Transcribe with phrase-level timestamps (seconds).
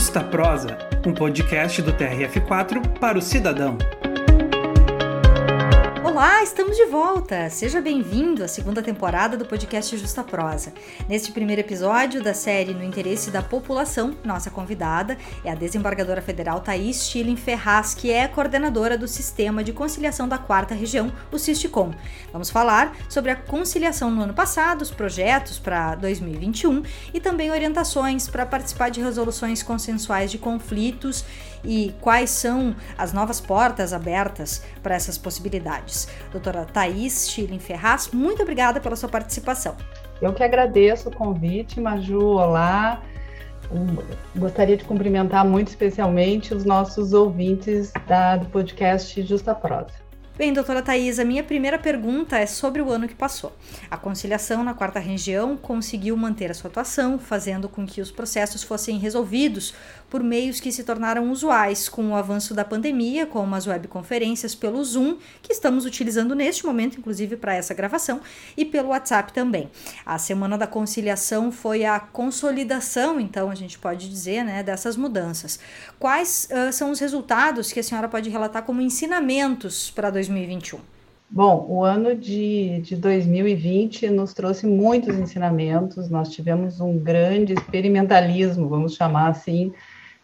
[0.00, 3.76] Justa Prosa, um podcast do TRF4 para o cidadão.
[6.20, 7.48] Olá, estamos de volta!
[7.48, 10.70] Seja bem-vindo à segunda temporada do podcast Justa Prosa.
[11.08, 16.60] Neste primeiro episódio da série No Interesse da População, nossa convidada é a desembargadora federal
[16.60, 21.94] Thaís Schilling Ferraz, que é coordenadora do Sistema de Conciliação da Quarta Região, o SISTICOM.
[22.30, 26.82] Vamos falar sobre a conciliação no ano passado, os projetos para 2021
[27.14, 31.24] e também orientações para participar de resoluções consensuais de conflitos
[31.64, 36.09] e quais são as novas portas abertas para essas possibilidades.
[36.30, 39.76] Doutora Thaís Schilling Ferraz, muito obrigada pela sua participação.
[40.20, 43.02] Eu que agradeço o convite, Maju, olá.
[44.36, 49.99] Gostaria de cumprimentar muito especialmente os nossos ouvintes da, do podcast Justa Prosa.
[50.40, 53.54] Bem, doutora Thais, a minha primeira pergunta é sobre o ano que passou.
[53.90, 58.62] A conciliação na quarta região conseguiu manter a sua atuação, fazendo com que os processos
[58.62, 59.74] fossem resolvidos
[60.08, 64.82] por meios que se tornaram usuais com o avanço da pandemia, como as webconferências pelo
[64.82, 68.22] Zoom, que estamos utilizando neste momento, inclusive para essa gravação,
[68.56, 69.70] e pelo WhatsApp também.
[70.06, 75.60] A Semana da Conciliação foi a consolidação, então a gente pode dizer, né, dessas mudanças.
[75.98, 80.80] Quais uh, são os resultados que a senhora pode relatar como ensinamentos para 2021?
[81.32, 88.68] Bom, o ano de, de 2020 nos trouxe muitos ensinamentos, nós tivemos um grande experimentalismo,
[88.68, 89.72] vamos chamar assim,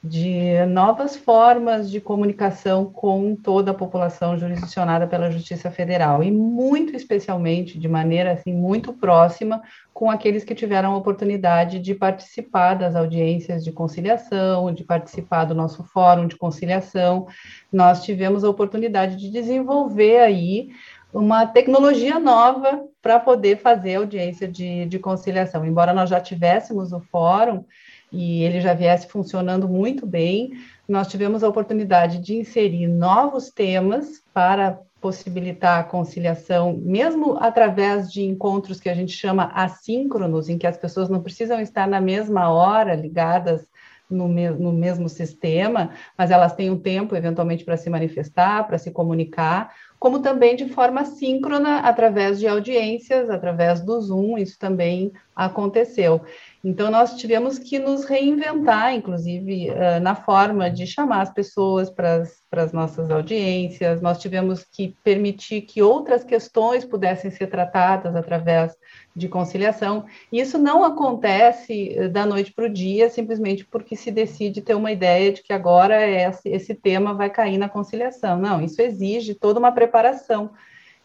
[0.02, 6.94] de novas formas de comunicação com toda a população jurisdicionada pela Justiça Federal e muito
[6.94, 9.60] especialmente de maneira assim muito próxima
[9.92, 15.54] com aqueles que tiveram a oportunidade de participar das audiências de conciliação, de participar do
[15.54, 17.26] nosso fórum de conciliação.
[17.72, 20.68] Nós tivemos a oportunidade de desenvolver aí
[21.12, 25.64] uma tecnologia nova para poder fazer audiência de, de conciliação.
[25.64, 27.64] Embora nós já tivéssemos o fórum,
[28.12, 30.52] e ele já viesse funcionando muito bem,
[30.88, 38.22] nós tivemos a oportunidade de inserir novos temas para possibilitar a conciliação, mesmo através de
[38.22, 42.50] encontros que a gente chama assíncronos, em que as pessoas não precisam estar na mesma
[42.50, 43.66] hora ligadas
[44.08, 48.78] no, me no mesmo sistema, mas elas têm um tempo, eventualmente, para se manifestar, para
[48.78, 49.74] se comunicar,
[50.06, 56.20] como também de forma síncrona, através de audiências, através do Zoom, isso também aconteceu.
[56.62, 62.22] Então, nós tivemos que nos reinventar, inclusive, uh, na forma de chamar as pessoas para
[62.52, 68.76] as nossas audiências, nós tivemos que permitir que outras questões pudessem ser tratadas através
[69.16, 70.04] de conciliação.
[70.30, 74.92] Isso não acontece eh, da noite para o dia, simplesmente porque se decide ter uma
[74.92, 78.38] ideia de que agora esse, esse tema vai cair na conciliação.
[78.38, 80.50] Não, isso exige toda uma preparação.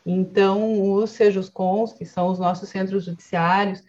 [0.05, 3.81] Então, os Sejuscons, que são os nossos centros judiciários,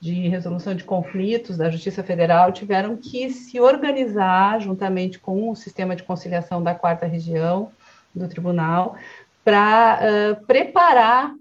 [0.00, 5.96] de resolução de conflitos da Justiça Federal tiveram que se organizar juntamente com o sistema
[5.96, 7.72] de conciliação da quarta região
[8.14, 8.96] do tribunal
[9.42, 11.32] para uh, preparar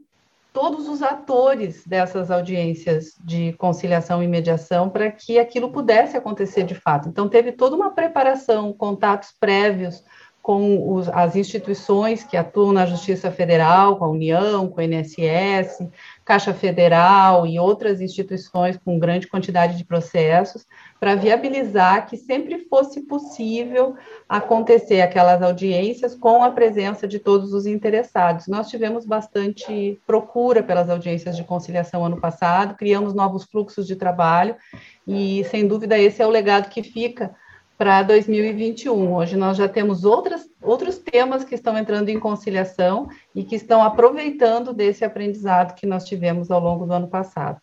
[0.53, 6.75] todos os atores dessas audiências de conciliação e mediação para que aquilo pudesse acontecer de
[6.75, 7.09] fato.
[7.09, 10.03] Então, teve toda uma preparação, contatos prévios
[10.43, 15.87] com os, as instituições que atuam na Justiça Federal, com a União, com o INSS,
[16.25, 20.67] Caixa Federal e outras instituições com grande quantidade de processos,
[20.99, 23.95] para viabilizar que sempre fosse possível
[24.27, 28.45] acontecer aquelas audiências com a presença de todos os interessados.
[28.45, 34.57] Nós tivemos bastante procura pelas audiências de conciliação ano passado, criamos novos fluxos de trabalho
[35.07, 37.33] e, sem dúvida, esse é o legado que fica
[37.83, 39.13] para 2021.
[39.13, 43.83] Hoje nós já temos outras, outros temas que estão entrando em conciliação e que estão
[43.83, 47.59] aproveitando desse aprendizado que nós tivemos ao longo do ano passado.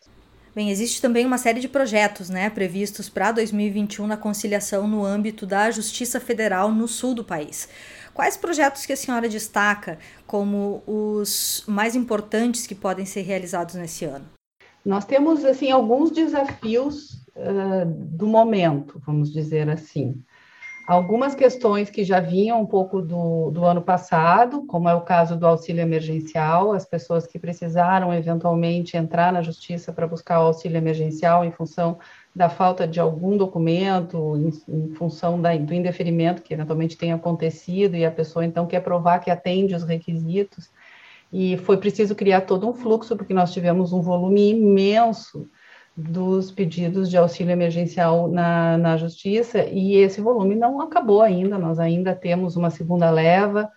[0.53, 5.47] Bem, existe também uma série de projetos né, previstos para 2021 na conciliação no âmbito
[5.47, 7.67] da Justiça Federal no sul do país.
[8.13, 14.05] Quais projetos que a senhora destaca como os mais importantes que podem ser realizados nesse
[14.05, 14.25] ano?
[14.85, 17.20] Nós temos assim alguns desafios
[17.85, 20.21] do momento, vamos dizer assim.
[20.87, 25.37] Algumas questões que já vinham um pouco do, do ano passado, como é o caso
[25.37, 30.77] do auxílio emergencial, as pessoas que precisaram eventualmente entrar na justiça para buscar o auxílio
[30.77, 31.99] emergencial em função
[32.35, 37.95] da falta de algum documento, em, em função da, do indeferimento que eventualmente tenha acontecido,
[37.95, 40.69] e a pessoa então quer provar que atende os requisitos,
[41.31, 45.47] e foi preciso criar todo um fluxo, porque nós tivemos um volume imenso
[45.95, 51.79] dos pedidos de auxílio emergencial na, na Justiça, e esse volume não acabou ainda, nós
[51.79, 53.69] ainda temos uma segunda leva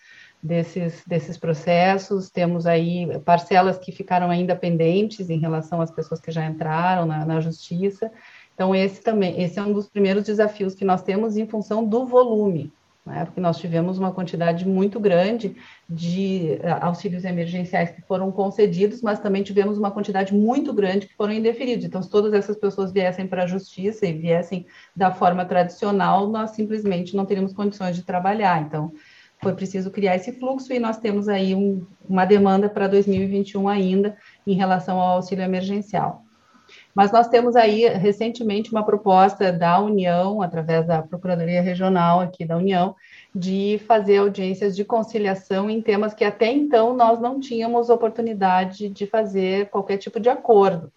[0.42, 6.30] desses, desses processos, temos aí parcelas que ficaram ainda pendentes em relação às pessoas que
[6.30, 8.10] já entraram na, na Justiça,
[8.54, 12.06] Então, esse também, esse é um dos primeiros desafios que nós temos em função do
[12.06, 12.72] volume,
[13.04, 13.24] né?
[13.24, 15.56] porque nós tivemos uma quantidade muito grande
[15.88, 21.14] de eh, auxílios emergenciais que foram concedidos, mas também tivemos uma quantidade muito grande que
[21.14, 21.84] foram indeferidos.
[21.84, 24.66] Então, se todas essas pessoas viessem para a justiça e viessem
[24.96, 28.62] da forma tradicional, nós simplesmente não teríamos condições de trabalhar.
[28.62, 28.92] Então,
[29.42, 34.16] foi preciso criar esse fluxo e nós temos aí um, uma demanda para 2021 ainda
[34.46, 36.23] em relação ao auxílio emergencial.
[36.94, 42.56] Mas nós temos aí recentemente uma proposta da União, através da Procuradoria Regional aqui da
[42.56, 42.94] União,
[43.34, 49.06] de fazer audiências de conciliação em temas que até então nós não tínhamos oportunidade de
[49.06, 50.92] fazer qualquer tipo de acordo.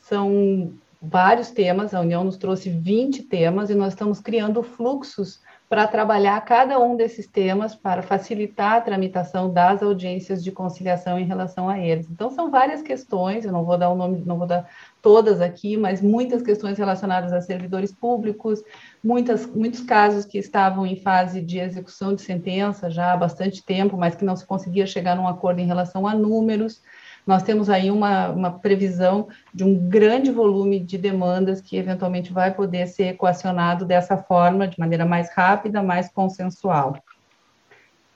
[0.00, 5.88] São vários temas, a União nos trouxe 20 temas e nós estamos criando fluxos para
[5.88, 11.66] trabalhar cada um desses temas para facilitar a tramitação das audiências de conciliação em relação
[11.66, 12.06] a eles.
[12.10, 14.68] Então são várias questões, eu não vou dar o nome, não vou dar
[15.02, 18.62] todas aqui, mas muitas questões relacionadas a servidores públicos,
[19.02, 23.96] muitas, muitos casos que estavam em fase de execução de sentença já há bastante tempo,
[23.96, 26.80] mas que não se conseguia chegar num acordo em relação a números.
[27.26, 32.54] Nós temos aí uma, uma previsão de um grande volume de demandas que eventualmente vai
[32.54, 36.96] poder ser equacionado dessa forma, de maneira mais rápida, mais consensual.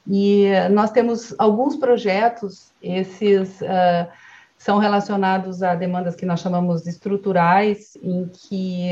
[0.09, 4.09] E nós temos alguns projetos, esses uh,
[4.57, 8.89] são relacionados a demandas que nós chamamos estruturais, em que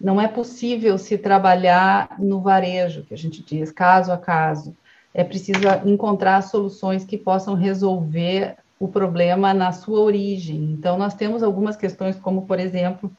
[0.00, 4.76] não é possível se trabalhar no varejo, que a gente diz, caso a caso.
[5.12, 10.72] É preciso encontrar soluções que possam resolver o problema na sua origem.
[10.72, 13.12] Então, nós temos algumas questões, como, por exemplo,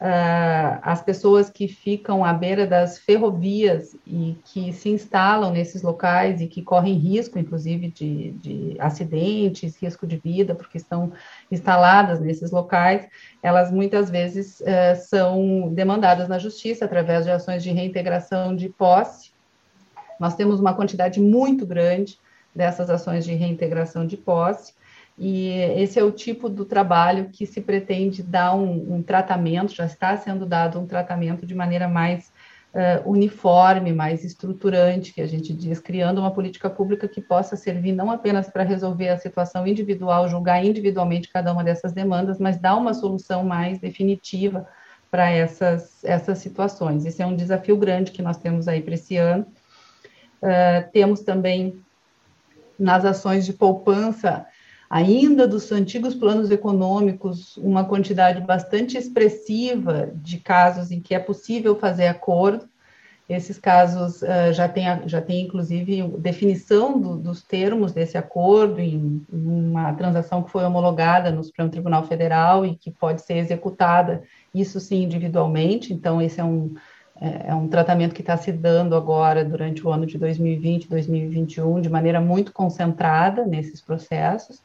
[0.00, 6.40] uh, as pessoas que ficam à beira das ferrovias e que se instalam nesses locais
[6.40, 11.12] e que correm risco, inclusive, de, de acidentes, risco de vida, porque estão
[11.50, 13.08] instaladas nesses locais,
[13.42, 19.32] elas muitas vezes uh, são demandadas na justiça através de ações de reintegração de posse.
[20.18, 22.18] Nós temos uma quantidade muito grande
[22.54, 24.74] dessas ações de reintegração de posse.
[25.18, 29.84] E esse é o tipo do trabalho que se pretende dar um, um tratamento, já
[29.84, 32.30] está sendo dado um tratamento de maneira mais
[32.72, 37.92] uh, uniforme, mais estruturante, que a gente diz, criando uma política pública que possa servir
[37.92, 42.76] não apenas para resolver a situação individual, julgar individualmente cada uma dessas demandas, mas dar
[42.76, 44.68] uma solução mais definitiva
[45.10, 47.04] para essas, essas situações.
[47.04, 49.44] Esse é um desafio grande que nós temos aí para esse ano.
[50.40, 51.82] Uh, temos também
[52.78, 54.46] nas ações de poupança
[54.90, 61.76] ainda dos antigos planos econômicos, uma quantidade bastante expressiva de casos em que é possível
[61.76, 62.66] fazer acordo.
[63.28, 69.22] Esses casos uh, já tem, já tem, inclusive, definição do, dos termos desse acordo em,
[69.30, 74.22] em, uma transação que foi homologada no Supremo Tribunal Federal e que pode ser executada,
[74.54, 75.92] isso sim, individualmente.
[75.92, 76.74] Então, esse é um,
[77.20, 81.82] é, é um tratamento que está se dando agora durante o ano de 2020, 2021,
[81.82, 84.62] de maneira muito concentrada nesses processos.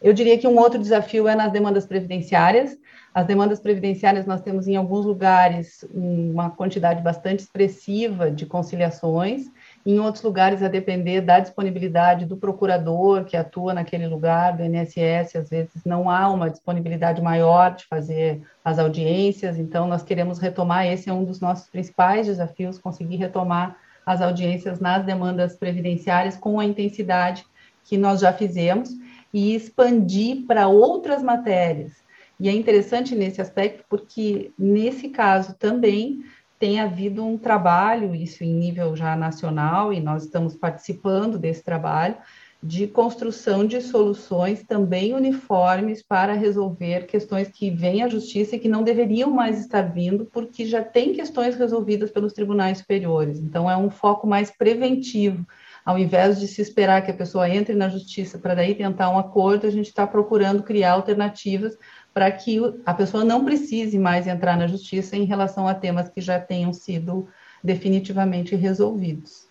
[0.00, 2.78] Eu diria que um outro desafio é nas demandas previdenciárias.
[3.12, 9.50] As demandas previdenciárias nós temos em alguns lugares uma quantidade bastante expressiva de conciliações,
[9.84, 15.36] em outros lugares a depender da disponibilidade do procurador que atua naquele lugar, do INSS,
[15.36, 20.86] às vezes não há uma disponibilidade maior de fazer as audiências, então nós queremos retomar,
[20.86, 26.60] esse é um dos nossos principais desafios, conseguir retomar as audiências nas demandas previdenciárias com
[26.60, 27.44] a intensidade
[27.84, 28.90] que nós já fizemos
[29.32, 31.92] e expandir para outras matérias.
[32.38, 36.24] E é interessante nesse aspecto, porque nesse caso também
[36.58, 42.16] tem havido um trabalho, isso em nível já nacional, e nós estamos participando desse trabalho,
[42.62, 48.68] de construção de soluções também uniformes para resolver questões que vêm à justiça e que
[48.68, 53.38] não deveriam mais estar vindo, porque já tem questões resolvidas pelos tribunais superiores.
[53.38, 55.46] Então, é um foco mais preventivo
[55.90, 59.18] ao invés de se esperar que a pessoa entre na justiça para daí tentar um
[59.18, 61.76] acordo, a gente está procurando criar alternativas
[62.14, 66.20] para que a pessoa não precise mais entrar na justiça em relação a temas que
[66.20, 67.26] já tenham sido
[67.62, 69.48] definitivamente resolvidos.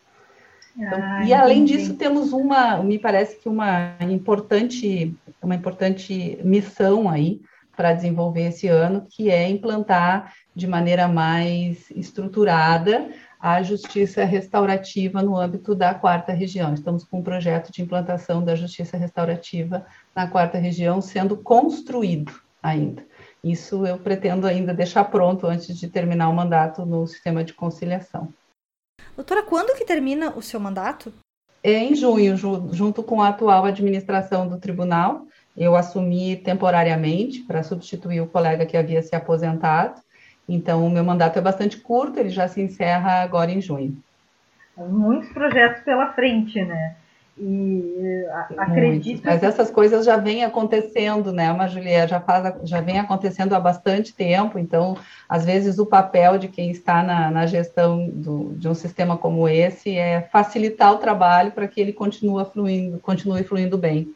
[0.77, 1.77] Então, ah, e além entendi.
[1.77, 7.41] disso, temos uma, me parece que uma importante, uma importante missão aí
[7.75, 15.37] para desenvolver esse ano, que é implantar de maneira mais estruturada a justiça restaurativa no
[15.37, 16.73] âmbito da quarta região.
[16.73, 23.05] Estamos com um projeto de implantação da justiça restaurativa na quarta região sendo construído ainda.
[23.41, 28.27] Isso eu pretendo ainda deixar pronto antes de terminar o mandato no sistema de conciliação.
[29.15, 31.13] Doutora, quando que termina o seu mandato?
[31.63, 35.25] É em junho, junto com a atual administração do tribunal.
[35.55, 40.01] Eu assumi temporariamente para substituir o colega que havia se aposentado
[40.49, 43.95] Então, o meu mandato é bastante curto, ele já se encerra agora em junho.
[44.75, 46.95] Muitos projetos pela frente, né?
[47.37, 48.25] E
[48.57, 49.21] acredito.
[49.23, 52.05] Mas essas coisas já vêm acontecendo, né, uma Julia?
[52.05, 56.69] Já, faz, já vem acontecendo há bastante tempo, então, às vezes, o papel de quem
[56.69, 61.67] está na, na gestão do, de um sistema como esse é facilitar o trabalho para
[61.67, 64.13] que ele continue fluindo, continue fluindo bem.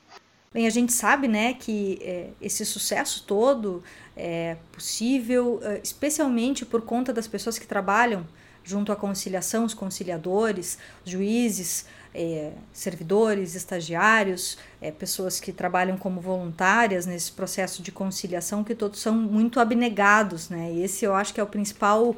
[0.54, 3.84] Bem, a gente sabe, né, que é, esse sucesso todo
[4.16, 8.24] é possível, é, especialmente por conta das pessoas que trabalham
[8.64, 17.06] junto à conciliação, os conciliadores, juízes, é, servidores, estagiários, é, pessoas que trabalham como voluntárias
[17.06, 20.72] nesse processo de conciliação, que todos são muito abnegados, né?
[20.72, 22.18] E esse eu acho que é o principal uh,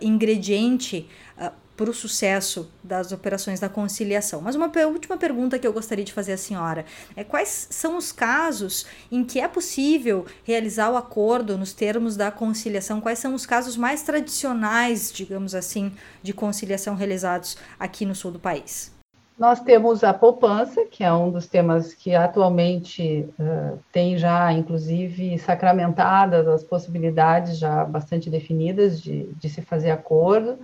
[0.00, 4.40] ingrediente uh, para o sucesso das operações da conciliação.
[4.40, 8.12] Mas uma última pergunta que eu gostaria de fazer à senhora é quais são os
[8.12, 13.00] casos em que é possível realizar o acordo nos termos da conciliação?
[13.00, 15.92] Quais são os casos mais tradicionais, digamos assim,
[16.22, 18.96] de conciliação realizados aqui no sul do país?
[19.38, 25.38] Nós temos a poupança, que é um dos temas que atualmente uh, tem já, inclusive,
[25.38, 30.58] sacramentadas as possibilidades já bastante definidas de, de se fazer acordo.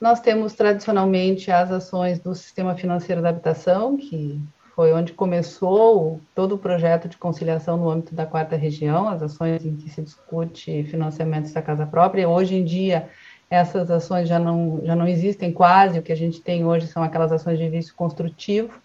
[0.00, 4.40] Nós temos tradicionalmente as ações do Sistema Financeiro da Habitação, que
[4.74, 9.64] foi onde começou todo o projeto de conciliação no âmbito da quarta região, as ações
[9.64, 12.28] em que se discute financiamento da casa própria.
[12.28, 13.08] Hoje em dia,
[13.48, 17.02] essas ações já não, já não existem quase, o que a gente tem hoje são
[17.02, 18.82] aquelas ações de vício construtivo.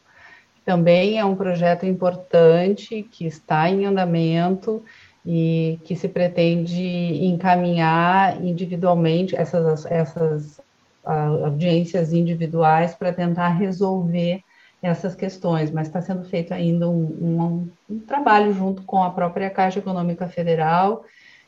[0.64, 4.84] Também é um projeto importante que está em andamento
[5.26, 6.84] e que se pretende
[7.26, 10.62] encaminhar individualmente essas, essas
[11.10, 14.44] audiências individuais para tentar resolver
[14.82, 19.50] essas questões, mas está sendo feito ainda um, um, um, trabalho junto com a própria
[19.50, 21.04] Caixa Econômica Federal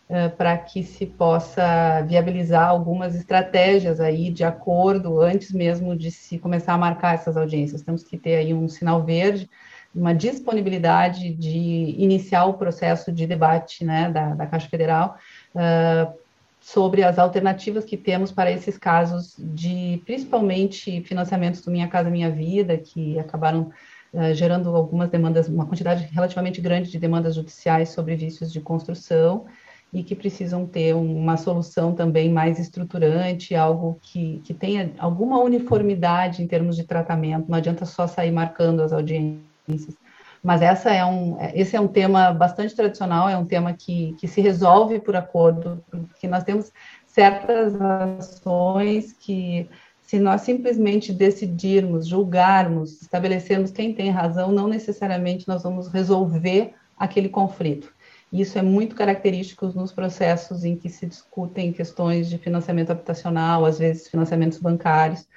[0.10, 6.38] uh, para que se possa viabilizar algumas estratégias aí de acordo antes mesmo de se
[6.40, 7.82] começar a marcar essas audiências.
[7.82, 9.50] Temos que ter aí um sinal verde,
[9.96, 15.18] uma disponibilidade de iniciar o processo de debate né, da, da Caixa Federal
[15.56, 16.21] uh,
[16.62, 22.30] sobre as alternativas que temos para esses casos de, principalmente, financiamentos do Minha Casa Minha
[22.30, 23.72] Vida, que acabaram
[24.14, 29.46] uh, gerando algumas demandas, uma quantidade relativamente grande de demandas judiciais sobre vícios de construção
[29.92, 36.42] e que precisam ter uma solução também mais estruturante, algo que, que tenha alguma uniformidade
[36.42, 39.98] em termos de tratamento, não adianta só sair marcando as audiências
[40.44, 44.28] mas essa é um, esse é um tema bastante tradicional, é um tema que, que
[44.28, 46.72] se resolve por acordo, porque nós temos
[47.06, 49.70] certas ações que,
[50.02, 57.30] se nós simplesmente decidirmos, julgarmos, estabelecermos quem tem razão, não necessariamente nós vamos resolver aquele
[57.30, 57.94] conflito.
[58.32, 63.78] Isso é muito característico nos processos em que se discutem questões de financiamento habitacional, às
[63.78, 65.28] vezes financiamentos bancários.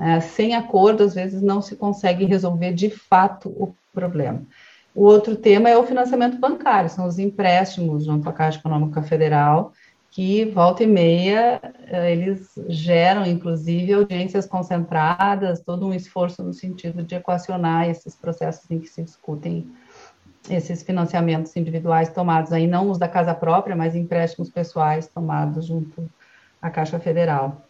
[0.00, 4.42] É, sem acordo, às vezes não se consegue resolver de fato o problema.
[4.94, 9.72] O outro tema é o financiamento bancário, são os empréstimos junto à Caixa Econômica Federal,
[10.10, 17.02] que volta e meia eh, eles geram, inclusive, audiências concentradas, todo um esforço no sentido
[17.02, 19.70] de equacionar esses processos em que se discutem
[20.48, 26.10] esses financiamentos individuais tomados aí, não os da casa própria, mas empréstimos pessoais tomados junto
[26.60, 27.69] à Caixa Federal.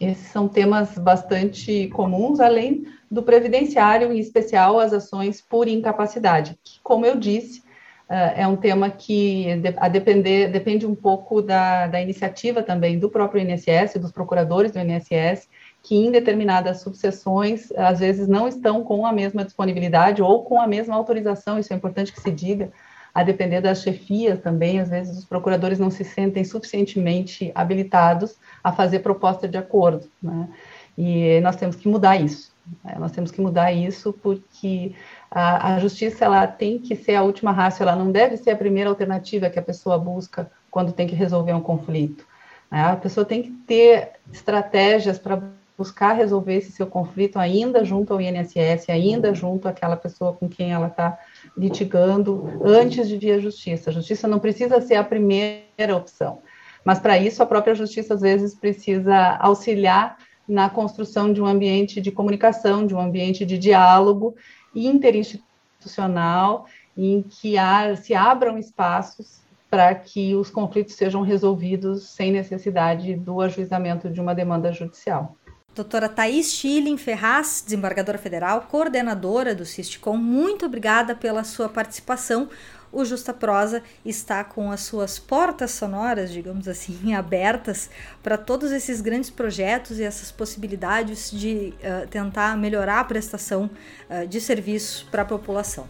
[0.00, 6.80] Esses são temas bastante comuns, além do previdenciário, em especial as ações por incapacidade, que,
[6.82, 7.62] como eu disse,
[8.08, 9.46] eh, é um tema que,
[9.78, 14.78] a depender, depende um pouco da, da iniciativa também do próprio INSS, dos procuradores do
[14.78, 15.48] INSS,
[15.82, 20.66] que em determinadas subseções, às vezes, não estão com a mesma disponibilidade ou com a
[20.66, 22.70] mesma autorização, isso é importante que se diga,
[23.16, 28.70] a depender das chefias também, às vezes os procuradores não se sentem suficientemente habilitados a
[28.70, 30.50] fazer proposta de acordo, né?
[30.98, 32.52] E nós temos que mudar isso.
[32.84, 32.94] Né?
[32.98, 34.94] Nós temos que mudar isso porque
[35.30, 38.56] a, a, justiça ela tem que ser a última raça, ela não deve ser a
[38.56, 42.26] primeira alternativa que a pessoa busca quando tem que resolver um conflito.
[42.70, 42.82] Né?
[42.82, 45.42] A pessoa tem que ter estratégias para
[45.78, 50.70] buscar resolver esse seu conflito ainda junto ao INSS, ainda junto àquela pessoa com quem
[50.74, 51.18] ela está
[51.56, 53.90] litigando antes de vir à justiça.
[53.90, 56.38] A justiça não precisa ser a primeira opção.
[56.84, 62.00] Mas para isso a própria justiça às vezes precisa auxiliar na construção de um ambiente
[62.00, 64.36] de comunicação, de um ambiente de diálogo
[64.74, 73.14] interinstitucional em que há, se abram espaços para que os conflitos sejam resolvidos sem necessidade
[73.16, 75.36] do ajuizamento de uma demanda judicial.
[75.76, 82.48] Doutora Thais Schilling Ferraz, desembargadora federal, coordenadora do CISTCOM, muito obrigada pela sua participação.
[82.90, 87.90] O Justa Prosa está com as suas portas sonoras, digamos assim, abertas
[88.22, 93.68] para todos esses grandes projetos e essas possibilidades de uh, tentar melhorar a prestação
[94.08, 95.86] uh, de serviço para a população.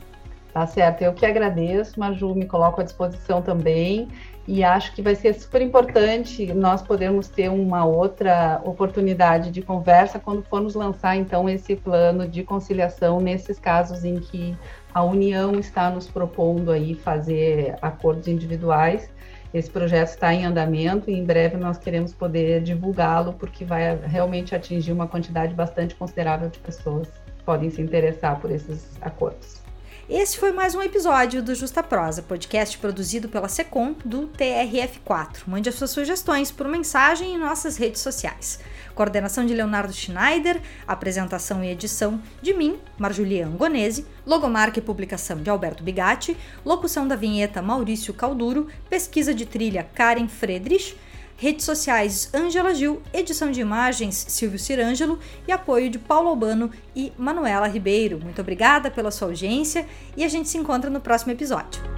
[0.52, 4.08] Tá certo, eu que agradeço, Maju, me coloco à disposição também
[4.46, 10.20] e acho que vai ser super importante nós podermos ter uma outra oportunidade de conversa
[10.20, 14.56] quando formos lançar então esse plano de conciliação nesses casos em que
[14.94, 19.10] a União está nos propondo aí fazer acordos individuais.
[19.52, 24.54] Esse projeto está em andamento e em breve nós queremos poder divulgá-lo porque vai realmente
[24.54, 29.65] atingir uma quantidade bastante considerável de pessoas que podem se interessar por esses acordos.
[30.08, 35.38] Esse foi mais um episódio do Justa Prosa, podcast produzido pela Secom do TRF4.
[35.48, 38.60] Mande as suas sugestões por mensagem em nossas redes sociais.
[38.94, 45.50] Coordenação de Leonardo Schneider, apresentação e edição de mim, Marjulia Angonese, logomarca e publicação de
[45.50, 50.96] Alberto Bigatti, locução da vinheta Maurício Calduro, pesquisa de trilha Karen Friedrich,
[51.36, 57.12] redes sociais Ângela Gil, edição de imagens Silvio Cirângelo e apoio de Paulo Albano e
[57.16, 58.18] Manuela Ribeiro.
[58.22, 61.95] Muito obrigada pela sua audiência e a gente se encontra no próximo episódio.